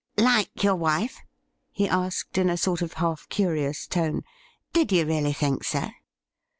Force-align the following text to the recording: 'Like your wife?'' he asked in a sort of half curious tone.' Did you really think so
'Like 0.17 0.63
your 0.63 0.75
wife?'' 0.75 1.19
he 1.71 1.87
asked 1.87 2.39
in 2.39 2.49
a 2.49 2.57
sort 2.57 2.81
of 2.81 2.93
half 2.93 3.29
curious 3.29 3.85
tone.' 3.85 4.23
Did 4.73 4.91
you 4.91 5.05
really 5.05 5.31
think 5.31 5.63
so 5.63 5.89